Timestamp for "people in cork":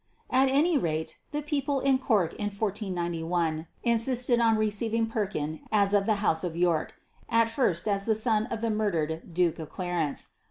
1.43-2.31